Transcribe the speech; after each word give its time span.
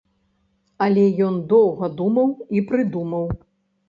Але 0.85 1.03
ён 1.27 1.35
доўга 1.51 1.89
думаў 1.99 2.31
і 2.57 2.63
прыдумаў. 2.73 3.29